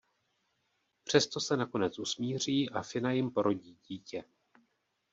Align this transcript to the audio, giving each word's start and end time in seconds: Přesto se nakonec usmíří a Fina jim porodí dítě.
Přesto 1.03 1.39
se 1.39 1.57
nakonec 1.57 1.99
usmíří 1.99 2.69
a 2.69 2.81
Fina 2.81 3.11
jim 3.11 3.31
porodí 3.31 3.77
dítě. 3.87 4.23